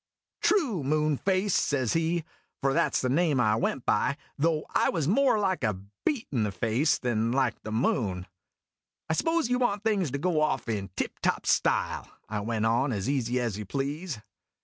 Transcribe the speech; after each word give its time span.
""True, 0.41 0.81
Moonface," 0.83 1.53
says 1.53 1.93
he; 1.93 2.23
for 2.59 2.73
that 2.73 2.95
's 2.95 3.01
the 3.01 3.07
name 3.09 3.39
I 3.39 3.55
went 3.55 3.85
by, 3.85 4.17
though 4.35 4.65
I 4.73 4.89
was 4.89 5.07
more 5.07 5.37
like 5.37 5.63
a 5.63 5.77
beet 6.05 6.27
in 6.31 6.41
the 6.43 6.51
face 6.51 6.97
than 6.97 7.31
like 7.31 7.61
the 7.61 7.71
moon. 7.71 8.23
o" 8.25 8.27
I 9.11 9.13
s'pose 9.13 9.47
you 9.51 9.59
want 9.59 9.83
things 9.83 10.09
to 10.09 10.17
go 10.17 10.41
off 10.41 10.67
in 10.67 10.89
tip 10.95 11.19
top 11.19 11.45
style?' 11.45 12.09
I 12.27 12.39
went 12.39 12.65
on 12.65 12.91
as 12.91 13.07
easy 13.07 13.39
as 13.39 13.59
you 13.59 13.65
please. 13.67 14.17